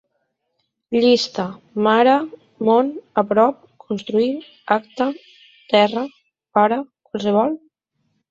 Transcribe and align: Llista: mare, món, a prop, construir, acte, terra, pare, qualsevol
Llista: 1.01 1.43
mare, 1.87 2.13
món, 2.69 2.89
a 3.23 3.25
prop, 3.33 3.61
construir, 3.85 4.31
acte, 4.77 5.09
terra, 5.75 6.05
pare, 6.59 6.83
qualsevol 7.11 7.55